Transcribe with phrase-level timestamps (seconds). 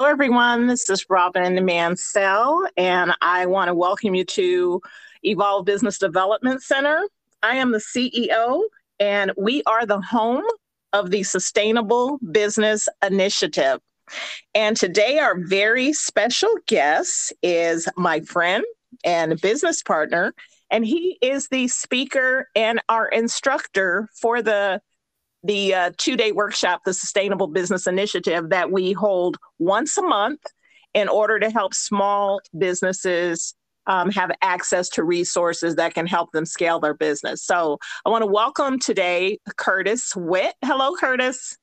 [0.00, 0.66] Hello, everyone.
[0.66, 4.80] This is Robin Mansell, and I want to welcome you to
[5.24, 7.06] Evolve Business Development Center.
[7.42, 8.62] I am the CEO,
[8.98, 10.46] and we are the home
[10.94, 13.78] of the Sustainable Business Initiative.
[14.54, 18.64] And today, our very special guest is my friend
[19.04, 20.32] and business partner,
[20.70, 24.80] and he is the speaker and our instructor for the
[25.42, 30.40] the uh, two day workshop, the Sustainable Business Initiative, that we hold once a month
[30.94, 33.54] in order to help small businesses
[33.86, 37.44] um, have access to resources that can help them scale their business.
[37.44, 40.54] So I want to welcome today Curtis Witt.
[40.62, 41.56] Hello, Curtis.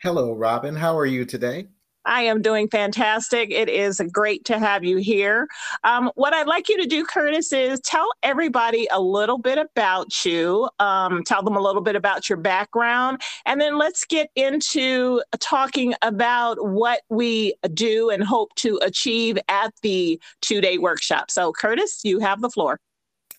[0.00, 0.76] Hello, Robin.
[0.76, 1.66] How are you today?
[2.06, 3.50] I am doing fantastic.
[3.50, 5.48] It is great to have you here.
[5.84, 10.24] Um, what I'd like you to do, Curtis, is tell everybody a little bit about
[10.24, 15.22] you, um, tell them a little bit about your background, and then let's get into
[15.40, 21.30] talking about what we do and hope to achieve at the two day workshop.
[21.30, 22.80] So, Curtis, you have the floor.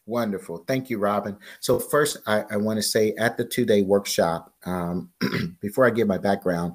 [0.08, 0.60] Wonderful.
[0.68, 1.36] Thank you, Robin.
[1.60, 5.10] So, first, I, I want to say at the two day workshop, um,
[5.62, 6.74] before I give my background,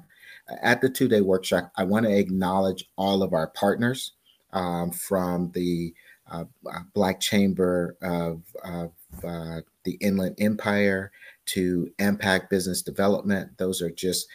[0.61, 4.13] at the two day workshop, I want to acknowledge all of our partners
[4.53, 5.93] um, from the
[6.29, 8.91] uh, uh, Black Chamber of, of
[9.23, 11.11] uh, the Inland Empire
[11.47, 13.49] to AMPAC Business Development.
[13.57, 14.27] Those are just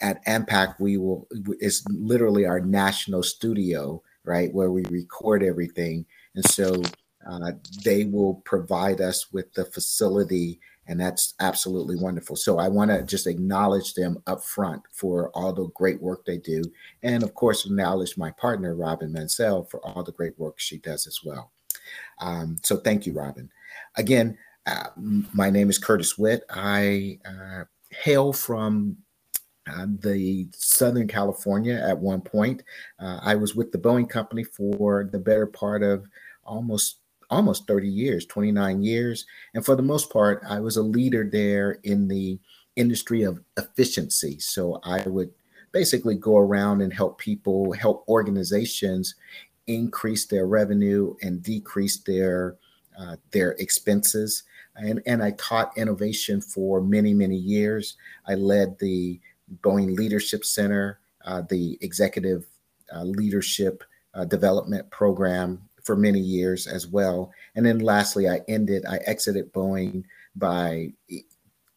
[0.00, 1.28] at AMPAC, we will,
[1.60, 6.06] it's literally our national studio, right, where we record everything.
[6.34, 6.82] And so
[7.28, 7.52] uh,
[7.84, 12.36] they will provide us with the facility and that's absolutely wonderful.
[12.36, 16.38] So I want to just acknowledge them up front for all the great work they
[16.38, 16.62] do,
[17.02, 21.06] and of course acknowledge my partner Robin Mansell for all the great work she does
[21.06, 21.52] as well.
[22.20, 23.50] Um, so thank you, Robin.
[23.96, 26.42] Again, uh, my name is Curtis Witt.
[26.50, 28.96] I uh, hail from
[29.66, 32.62] uh, the Southern California at one point.
[32.98, 36.06] Uh, I was with the Boeing Company for the better part of
[36.44, 36.98] almost
[37.30, 39.26] almost 30 years, 29 years.
[39.54, 42.38] And for the most part, I was a leader there in the
[42.76, 44.38] industry of efficiency.
[44.38, 45.30] So I would
[45.72, 49.14] basically go around and help people, help organizations
[49.66, 52.56] increase their revenue and decrease their
[52.98, 54.44] uh, their expenses.
[54.76, 57.96] And, and I taught innovation for many, many years.
[58.28, 59.20] I led the
[59.62, 62.46] Boeing Leadership Center, uh, the executive
[62.94, 63.82] uh, leadership
[64.14, 67.30] uh, development program for many years as well.
[67.54, 70.92] And then lastly, I ended, I exited Boeing by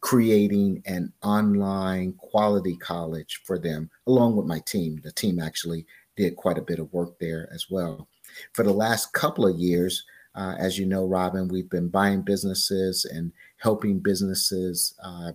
[0.02, 5.00] creating an online quality college for them, along with my team.
[5.04, 5.86] The team actually
[6.16, 8.08] did quite a bit of work there as well.
[8.54, 10.04] For the last couple of years,
[10.36, 15.32] uh, as you know, Robin, we've been buying businesses and helping businesses uh,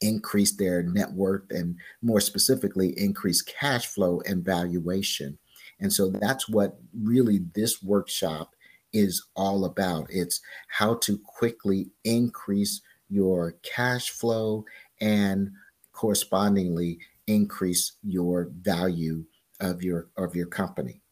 [0.00, 5.38] increase their net worth and more specifically, increase cash flow and valuation.
[5.80, 8.54] And so that's what really this workshop
[8.92, 10.06] is all about.
[10.10, 14.64] It's how to quickly increase your cash flow
[15.00, 15.50] and
[15.92, 19.24] correspondingly increase your value
[19.60, 21.02] of your of your company.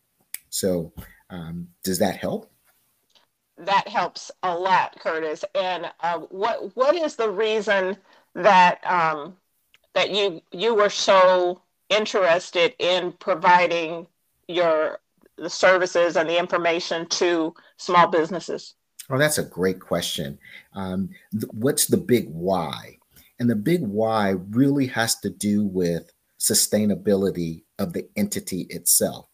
[0.50, 0.92] So
[1.30, 2.50] um, does that help?
[3.58, 5.44] That helps a lot, Curtis.
[5.54, 7.96] And uh, what what is the reason
[8.34, 9.36] that um,
[9.94, 14.06] that you you were so interested in providing
[14.48, 14.98] your
[15.36, 18.74] the services and the information to small businesses?
[19.08, 20.38] Oh, that's a great question.
[20.74, 22.98] Um, th- what's the big why?
[23.38, 29.28] And the big why really has to do with sustainability of the entity itself.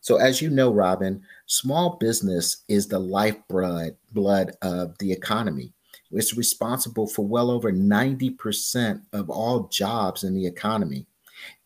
[0.00, 5.72] So, as you know, Robin, small business is the lifeblood blood of the economy.
[6.10, 11.06] It's responsible for well over 90% of all jobs in the economy.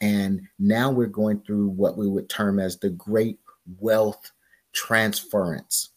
[0.00, 3.39] And now we're going through what we would term as the great
[3.81, 4.33] wealth
[4.72, 5.91] transference.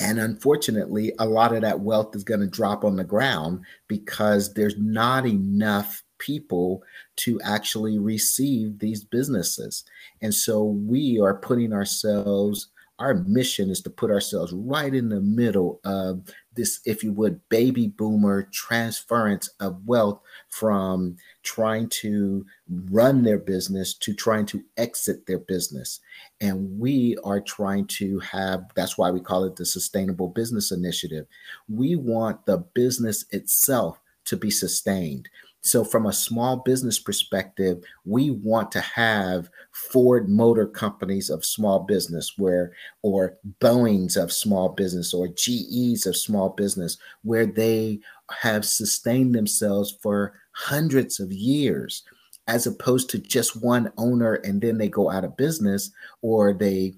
[0.00, 4.54] And unfortunately, a lot of that wealth is going to drop on the ground because
[4.54, 6.82] there's not enough people
[7.16, 9.84] to actually receive these businesses.
[10.20, 12.68] And so we are putting ourselves,
[12.98, 16.22] our mission is to put ourselves right in the middle of
[16.54, 20.20] this, if you would, baby boomer transference of wealth
[20.52, 22.44] from trying to
[22.90, 25.98] run their business to trying to exit their business.
[26.42, 31.26] And we are trying to have that's why we call it the Sustainable Business Initiative.
[31.70, 35.26] We want the business itself to be sustained.
[35.64, 41.78] So, from a small business perspective, we want to have Ford Motor Companies of small
[41.80, 42.72] business, where
[43.02, 48.00] or Boeing's of small business, or GE's of small business, where they
[48.40, 52.02] have sustained themselves for hundreds of years.
[52.48, 55.90] as opposed to just one owner and then they go out of business
[56.22, 56.92] or they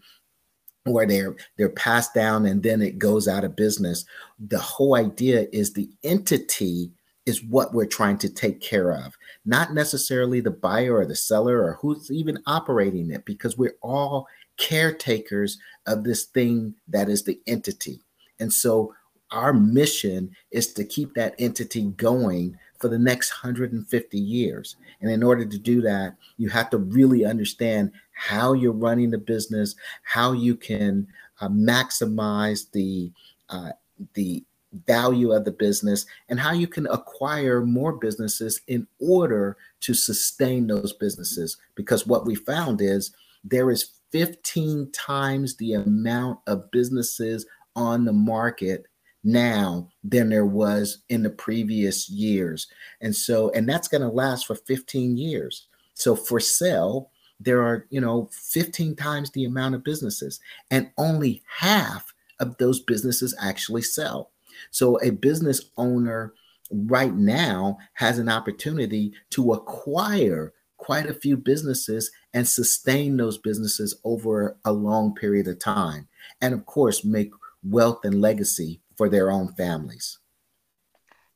[0.87, 4.05] or they're they're passed down and then it goes out of business
[4.39, 6.91] the whole idea is the entity
[7.27, 9.15] is what we're trying to take care of
[9.45, 14.27] not necessarily the buyer or the seller or who's even operating it because we're all
[14.57, 18.01] caretakers of this thing that is the entity
[18.41, 18.95] and so
[19.31, 24.77] our mission is to keep that entity going for the next 150 years.
[25.01, 29.19] And in order to do that, you have to really understand how you're running the
[29.19, 31.07] business, how you can
[31.41, 33.11] uh, maximize the
[33.49, 33.71] uh,
[34.15, 34.45] the
[34.87, 40.67] value of the business, and how you can acquire more businesses in order to sustain
[40.67, 41.57] those businesses.
[41.77, 48.13] Because what we found is there is 15 times the amount of businesses on the
[48.13, 48.87] market
[49.25, 52.67] now than there was in the previous years.
[53.01, 55.67] And so, and that's going to last for 15 years.
[55.95, 57.11] So for sale,
[57.41, 60.41] there are, you know, 15 times the amount of businesses,
[60.71, 64.31] and only half of those businesses actually sell.
[64.71, 66.33] So a business owner
[66.71, 73.99] right now has an opportunity to acquire quite a few businesses and sustain those businesses
[74.05, 76.09] over a long period of time.
[76.41, 77.31] And of course, make
[77.63, 80.19] wealth and legacy for their own families.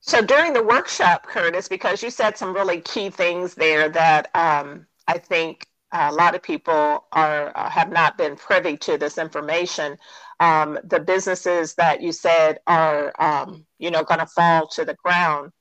[0.01, 4.87] So during the workshop, Curtis, because you said some really key things there that um,
[5.07, 9.97] I think a lot of people are uh, have not been privy to this information.
[10.41, 14.97] Um, the businesses that you said are, um, you know, going to fall to the
[15.03, 15.53] ground.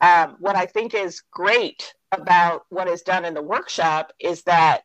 [0.00, 4.82] Um, what I think is great about what is done in the workshop is that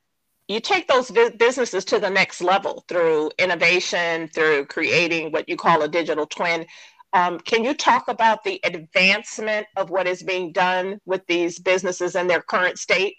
[0.52, 5.82] you take those businesses to the next level through innovation, through creating what you call
[5.82, 6.66] a digital twin.
[7.14, 12.16] Um, can you talk about the advancement of what is being done with these businesses
[12.16, 13.16] in their current state?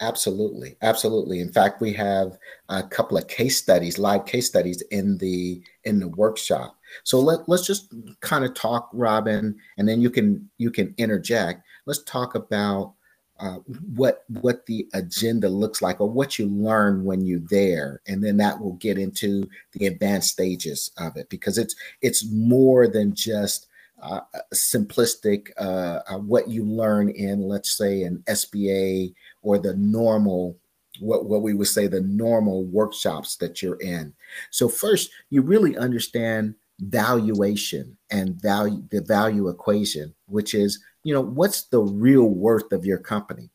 [0.00, 1.40] Absolutely, absolutely.
[1.40, 2.36] In fact, we have
[2.68, 6.76] a couple of case studies, live case studies in the in the workshop.
[7.04, 11.62] So let, let's just kind of talk, Robin, and then you can you can interject.
[11.86, 12.94] Let's talk about
[13.42, 13.58] uh,
[13.96, 18.00] what what the agenda looks like or what you learn when you're there.
[18.06, 22.86] And then that will get into the advanced stages of it because it's it's more
[22.86, 23.66] than just
[24.00, 24.20] uh,
[24.54, 29.12] simplistic uh, uh what you learn in let's say an sba
[29.42, 30.56] or the normal
[31.00, 34.12] what, what we would say the normal workshops that you're in.
[34.50, 41.20] So first you really understand valuation and value the value equation which is you know,
[41.20, 43.50] what's the real worth of your company?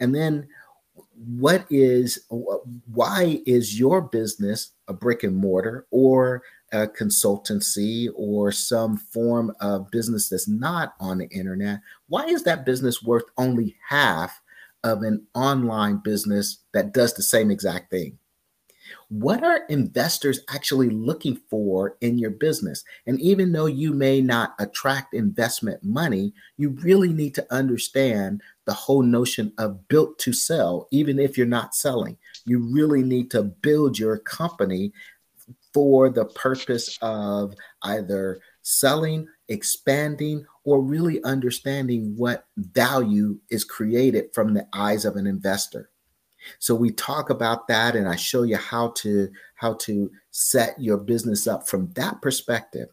[0.00, 0.48] And then
[1.14, 6.42] what is why is your business a brick and mortar or
[6.72, 12.66] a consultancy or some form of business that's not on the internet why is that
[12.66, 14.40] business worth only half
[14.84, 18.18] of an online business that does the same exact thing
[19.08, 22.82] what are investors actually looking for in your business?
[23.06, 28.74] And even though you may not attract investment money, you really need to understand the
[28.74, 32.16] whole notion of built to sell, even if you're not selling.
[32.46, 34.92] You really need to build your company
[35.72, 44.54] for the purpose of either selling, expanding, or really understanding what value is created from
[44.54, 45.90] the eyes of an investor.
[46.58, 50.98] So we talk about that and I show you how to how to set your
[50.98, 52.88] business up from that perspective.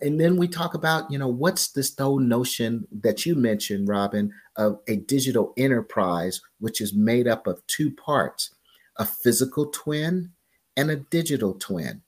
[0.00, 4.32] And then we talk about, you know, what's this whole notion that you mentioned, Robin,
[4.56, 8.54] of a digital enterprise, which is made up of two parts,
[8.96, 10.30] a physical twin
[10.76, 12.02] and a digital twin.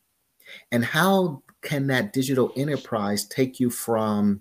[0.73, 4.40] And how can that digital enterprise take you from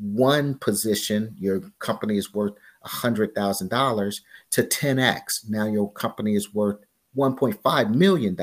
[0.00, 2.54] one position, your company is worth
[2.84, 5.48] $100,000 to 10x.
[5.48, 6.78] Now your company is worth
[7.16, 8.36] $1.5 million.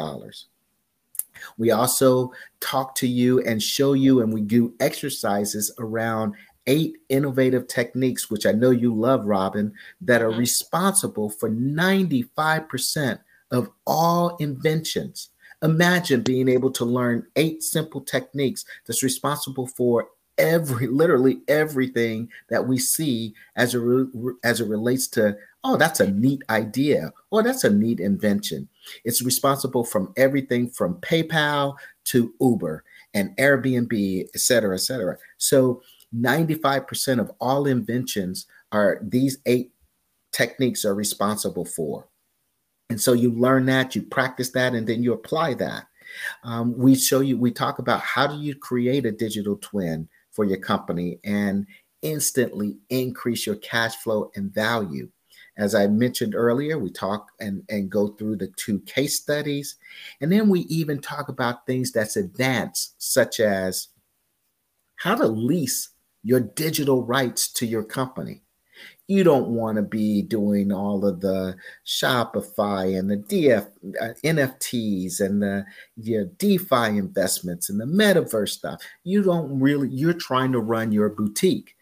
[1.58, 6.36] We also talk to you and show you, and we do exercises around
[6.68, 10.40] eight innovative techniques, which I know you love, Robin, that are mm-hmm.
[10.40, 13.20] responsible for 95%
[13.52, 15.30] of all inventions.
[15.64, 20.10] Imagine being able to learn eight simple techniques that's responsible for
[20.42, 24.08] every literally everything that we see as a
[24.44, 28.68] as it relates to oh that's a neat idea or that's a neat invention.
[29.06, 32.84] It's responsible from everything from paypal to uber
[33.14, 35.18] and airbnb et cetera et cetera.
[35.38, 35.82] So
[36.14, 39.72] 95% of all inventions are these eight
[40.32, 42.08] techniques are responsible for.
[42.90, 45.86] And so you learn that you practice that and then you apply that.
[46.44, 50.46] Um, we show you we talk about how do you create a digital twin for
[50.46, 51.20] your company.
[51.24, 51.68] And
[52.02, 55.10] instantly increase your cash flow and value.
[55.58, 59.76] As I mentioned earlier, we talk and, and go through the two case studies.
[60.22, 63.90] And then we even talk about things that's advanced, such as
[64.96, 65.90] how to lease
[66.24, 68.42] your digital rights to your company.
[69.12, 73.68] You don't want to be doing all of the Shopify and the DF,
[74.00, 75.66] uh, NFTs and the
[75.98, 78.82] your DeFi investments and the metaverse stuff.
[79.04, 81.76] You don't really, you're trying to run your boutique.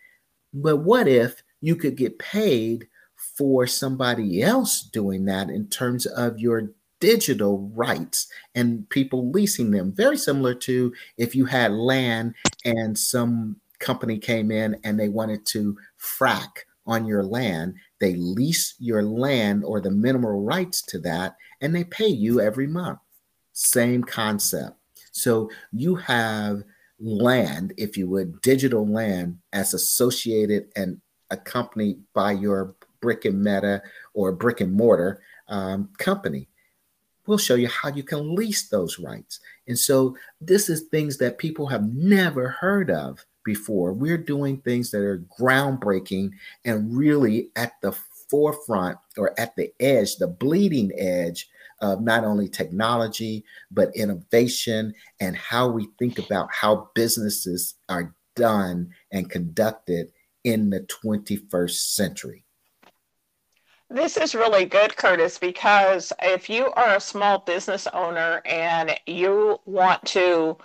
[0.56, 6.40] But what if you could get paid for somebody else doing that in terms of
[6.40, 9.92] your digital rights and people leasing them?
[9.92, 12.34] Very similar to if you had land
[12.66, 18.74] and some company came in and they wanted to frack on your land, they lease
[18.80, 23.00] your land or the mineral rights to that and they pay you every month.
[23.54, 24.76] Same concept.
[25.12, 26.64] So you have
[27.00, 33.82] land, if you would, digital land as associated and accompanied by your brick and meta
[34.14, 36.48] or brick and mortar um, company.
[37.28, 39.40] We'll show you how you can lease those rights.
[39.68, 43.94] And so this is things that people have never heard of before.
[43.94, 46.34] We're doing things that are groundbreaking
[46.66, 47.98] and really at the
[48.30, 51.50] forefront or at the edge, the bleeding edge
[51.82, 58.92] of not only technology, but innovation and how we think about how businesses are done
[59.12, 60.12] and conducted
[60.44, 62.46] in the 21st century.
[63.90, 69.60] This is really good, Curtis, because if you are a small business owner and you
[69.66, 70.56] want to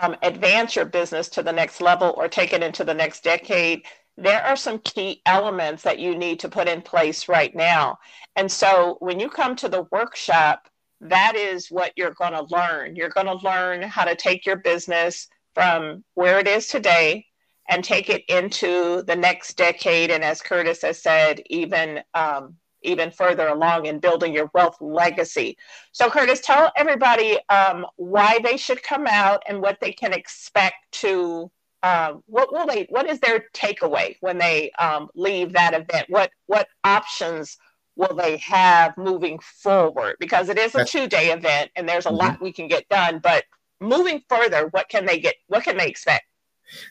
[0.00, 3.82] um, advance your business to the next level or take it into the next decade,
[4.16, 7.98] there are some key elements that you need to put in place right now.
[8.36, 10.68] And so when you come to the workshop,
[11.00, 12.94] that is what you're going to learn.
[12.94, 17.26] You're going to learn how to take your business from where it is today
[17.68, 20.10] and take it into the next decade.
[20.10, 25.56] And as Curtis has said, even um, even further along in building your wealth legacy.
[25.92, 30.76] So, Curtis, tell everybody um, why they should come out and what they can expect
[30.92, 31.50] to.
[31.82, 32.86] Uh, what will they?
[32.90, 36.06] What is their takeaway when they um, leave that event?
[36.10, 37.56] What what options
[37.96, 40.16] will they have moving forward?
[40.20, 42.18] Because it is a two day event, and there's a mm-hmm.
[42.18, 43.18] lot we can get done.
[43.22, 43.44] But
[43.80, 45.36] moving further, what can they get?
[45.46, 46.24] What can they expect?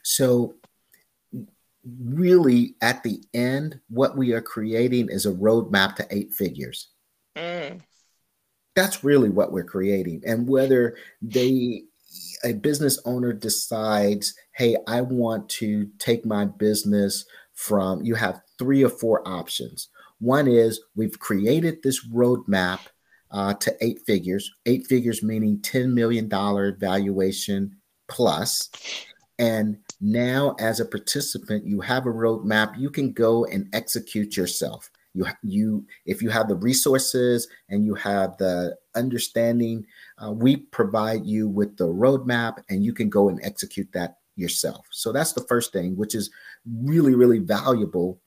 [0.03, 0.55] So
[1.85, 6.89] really at the end, what we are creating is a roadmap to eight figures.
[7.35, 7.81] Mm.
[8.75, 10.23] That's really what we're creating.
[10.25, 11.83] And whether they
[12.43, 18.83] a business owner decides, hey, I want to take my business from you have three
[18.83, 19.89] or four options.
[20.19, 22.79] One is we've created this roadmap
[23.31, 26.29] uh, to eight figures, eight figures meaning $10 million
[26.79, 28.69] valuation plus.
[29.37, 32.77] And now, as a participant, you have a roadmap.
[32.77, 34.89] You can go and execute yourself.
[35.13, 39.85] You, you, if you have the resources and you have the understanding,
[40.23, 44.85] uh, we provide you with the roadmap, and you can go and execute that yourself.
[44.91, 46.29] So that's the first thing, which is
[46.65, 48.21] really, really valuable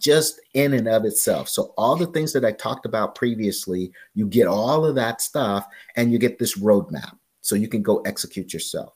[0.00, 1.48] just in and of itself.
[1.48, 5.66] So all the things that I talked about previously, you get all of that stuff
[5.96, 8.92] and you get this roadmap so you can go execute yourself.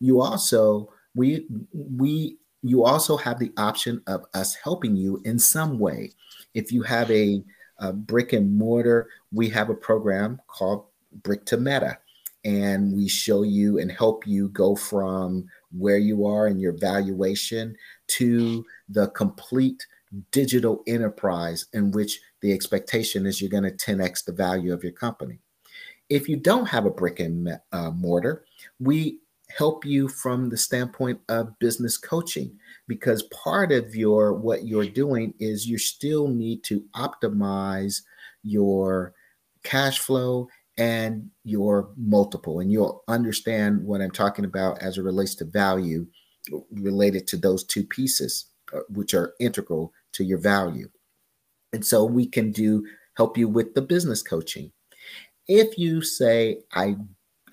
[0.00, 5.78] You also we we you also have the option of us helping you in some
[5.78, 6.10] way.
[6.54, 7.44] If you have a,
[7.78, 10.86] a brick and mortar, we have a program called
[11.22, 11.98] Brick to Meta,
[12.42, 17.76] and we show you and help you go from where you are in your valuation
[18.06, 19.86] to the complete
[20.30, 24.92] digital enterprise in which the expectation is you're going to 10x the value of your
[24.92, 25.38] company.
[26.08, 28.44] If you don't have a brick and uh, mortar,
[28.78, 29.18] we
[29.56, 32.56] help you from the standpoint of business coaching
[32.88, 38.02] because part of your what you're doing is you still need to optimize
[38.42, 39.14] your
[39.62, 45.34] cash flow and your multiple and you'll understand what i'm talking about as it relates
[45.34, 46.04] to value
[46.72, 50.88] related to those two pieces uh, which are integral to your value.
[51.72, 54.72] And so we can do help you with the business coaching.
[55.46, 56.96] If you say i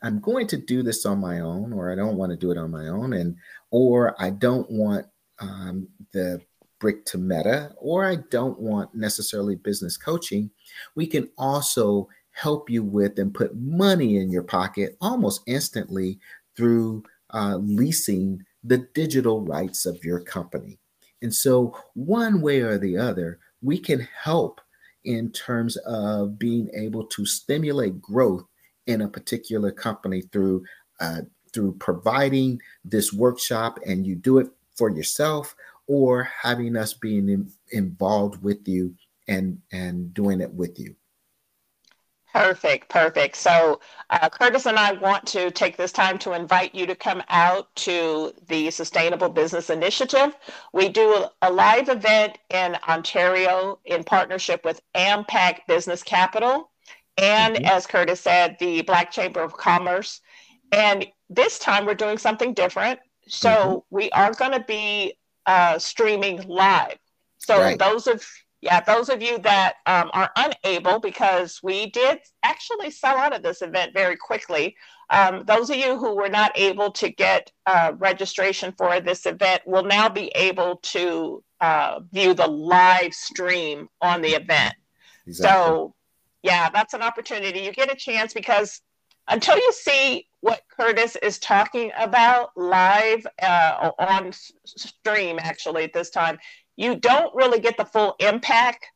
[0.02, 2.58] I'm going to do this on my own, or I don't want to do it
[2.58, 3.36] on my own, and
[3.70, 5.06] or I don't want
[5.40, 6.42] um, the
[6.80, 10.50] brick to meta, or I don't want necessarily business coaching,
[10.96, 16.20] we can also help you with and put money in your pocket almost instantly
[16.58, 17.04] through
[17.34, 20.80] uh, leasing the digital rights of your company.
[21.22, 24.60] And so, one way or the other, we can help
[25.04, 28.46] in terms of being able to stimulate growth
[28.88, 30.64] in a particular company through
[31.00, 31.22] uh,
[31.54, 34.48] through providing this workshop and you do it
[34.78, 35.56] for yourself
[35.88, 38.96] or having us being in, involved with you
[39.28, 40.96] and and doing it with you.
[42.34, 43.36] Perfect, perfect.
[43.36, 47.22] So, uh, Curtis and I want to take this time to invite you to come
[47.28, 50.38] out to the Sustainable Business Initiative.
[50.72, 56.71] We do a live event in Ontario in partnership with AMPAC Business Capital
[57.22, 57.66] and, mm-hmm.
[57.66, 60.20] as Curtis said, the Black Chamber of Commerce.
[60.72, 63.00] And this time we're doing something different.
[63.28, 63.96] So, mm-hmm.
[63.96, 65.14] we are going to be
[65.46, 66.98] uh, streaming live.
[67.38, 67.80] So, right.
[67.80, 68.26] those of
[68.62, 73.42] yeah, those of you that um, are unable, because we did actually sell out of
[73.42, 74.76] this event very quickly.
[75.10, 79.64] Um, those of you who were not able to get uh, registration for this event
[79.66, 84.76] will now be able to uh, view the live stream on the event.
[85.26, 85.50] Exactly.
[85.50, 85.96] So,
[86.44, 87.60] yeah, that's an opportunity.
[87.60, 88.82] You get a chance because
[89.28, 94.32] until you see what Curtis is talking about live uh, on
[94.66, 96.40] stream, actually, at this time,
[96.76, 98.88] you don't really get the full impact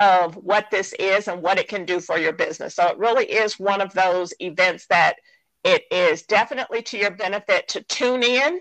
[0.00, 2.76] of what this is and what it can do for your business.
[2.76, 5.16] So it really is one of those events that
[5.64, 8.60] it is definitely to your benefit to tune in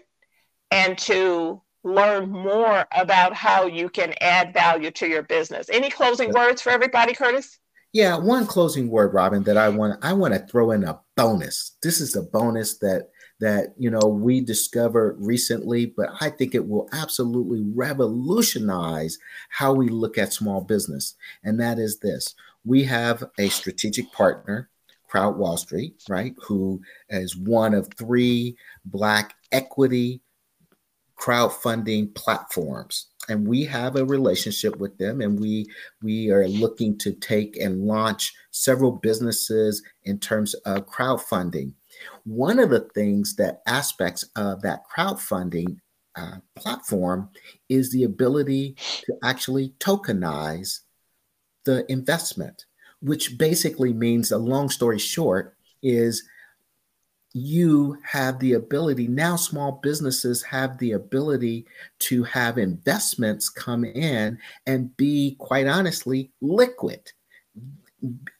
[0.69, 5.67] and to learn more about how you can add value to your business.
[5.71, 7.59] Any closing words for everybody, Curtis?
[7.93, 11.75] Yeah, one closing word, Robin, that I want I want to throw in a bonus.
[11.83, 13.09] This is a bonus that
[13.41, 19.17] that you know we discovered recently but i think it will absolutely revolutionize
[19.49, 21.15] how we look at small business.
[21.43, 22.35] And that is this.
[22.63, 24.69] We have a strategic partner
[25.09, 28.55] crowd wall street right who is one of three
[28.85, 30.21] black equity
[31.19, 35.65] crowdfunding platforms and we have a relationship with them and we
[36.03, 41.73] we are looking to take and launch several businesses in terms of crowdfunding.
[42.25, 45.77] One of the things that aspects of that crowdfunding
[46.17, 47.29] uh, platform
[47.69, 50.79] is the ability to actually tokenize
[51.63, 52.65] the investment,
[52.99, 56.21] which basically means a long story short is
[57.33, 61.65] you have the ability now small businesses have the ability
[61.99, 67.11] to have investments come in and be quite honestly liquid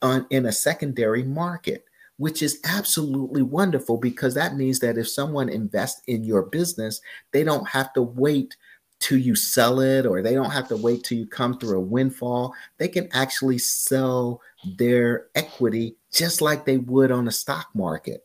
[0.01, 1.85] on in a secondary market
[2.21, 7.43] which is absolutely wonderful because that means that if someone invests in your business, they
[7.43, 8.55] don't have to wait
[8.99, 11.81] till you sell it or they don't have to wait till you come through a
[11.81, 12.53] windfall.
[12.77, 14.39] They can actually sell
[14.77, 18.23] their equity just like they would on a stock market,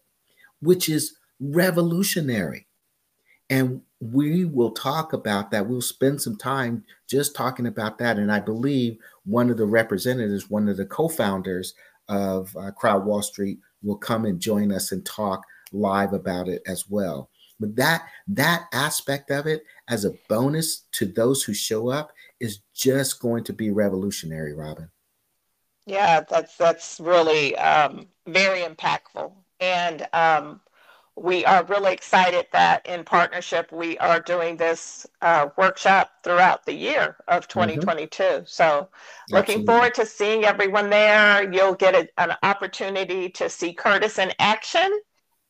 [0.61, 2.67] which is revolutionary.
[3.49, 5.67] And we will talk about that.
[5.67, 8.19] We'll spend some time just talking about that.
[8.19, 11.75] And I believe one of the representatives, one of the co founders
[12.09, 16.63] of uh, Crowd Wall Street, will come and join us and talk live about it
[16.67, 17.31] as well.
[17.59, 22.61] But that that aspect of it as a bonus to those who show up is
[22.75, 24.91] just going to be revolutionary, Robin.
[25.87, 30.61] Yeah, that's that's really um, very impactful, and um,
[31.17, 36.75] we are really excited that in partnership we are doing this uh, workshop throughout the
[36.75, 38.45] year of 2022 mm-hmm.
[38.47, 38.89] so
[39.31, 39.67] looking Absolutely.
[39.67, 41.51] forward to seeing everyone there.
[41.51, 45.01] You'll get a, an opportunity to see curtis in action.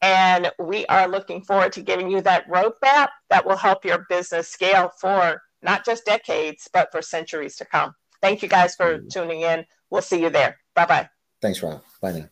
[0.02, 4.48] And we are looking forward to giving you that roadmap that will help your business
[4.48, 7.92] scale for not just decades but for centuries to come.
[8.22, 9.64] Thank you guys for tuning in.
[9.90, 10.58] We'll see you there.
[10.74, 11.08] Bye bye
[11.40, 12.28] thanks rob bye now